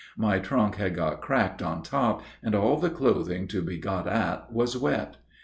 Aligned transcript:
My 0.17 0.39
trunk 0.39 0.77
had 0.77 0.95
got 0.95 1.21
cracked 1.21 1.61
on 1.61 1.83
top, 1.83 2.23
and 2.41 2.55
all 2.55 2.77
the 2.79 2.89
clothing 2.89 3.47
to 3.49 3.61
be 3.61 3.77
got 3.77 4.07
at 4.07 4.51
was 4.51 4.75
wet. 4.75 5.17